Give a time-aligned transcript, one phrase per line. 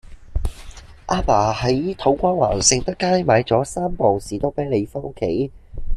[1.09, 5.51] 亞爸喺土瓜灣盛德街買左三磅士多啤梨返屋企